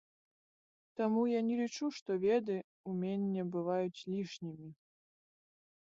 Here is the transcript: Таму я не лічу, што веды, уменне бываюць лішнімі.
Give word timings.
Таму 0.99 1.21
я 1.37 1.41
не 1.51 1.55
лічу, 1.59 1.85
што 1.99 2.11
веды, 2.25 2.57
уменне 2.95 3.47
бываюць 3.57 4.05
лішнімі. 4.11 4.69